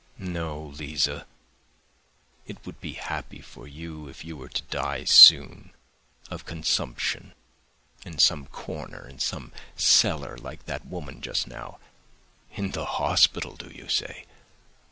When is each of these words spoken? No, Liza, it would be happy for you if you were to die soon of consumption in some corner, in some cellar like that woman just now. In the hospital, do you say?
No, 0.17 0.59
Liza, 0.79 1.27
it 2.47 2.65
would 2.65 2.81
be 2.81 2.93
happy 2.93 3.39
for 3.39 3.67
you 3.67 4.07
if 4.09 4.25
you 4.25 4.35
were 4.35 4.49
to 4.49 4.63
die 4.63 5.03
soon 5.03 5.73
of 6.31 6.43
consumption 6.43 7.35
in 8.03 8.17
some 8.17 8.47
corner, 8.47 9.07
in 9.07 9.19
some 9.19 9.51
cellar 9.75 10.37
like 10.39 10.65
that 10.65 10.87
woman 10.87 11.21
just 11.21 11.45
now. 11.45 11.77
In 12.55 12.71
the 12.71 12.85
hospital, 12.97 13.55
do 13.55 13.69
you 13.69 13.87
say? 13.89 14.25